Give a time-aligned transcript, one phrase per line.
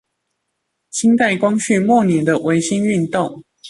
[0.89, 3.43] 清代光緒末年的維新運動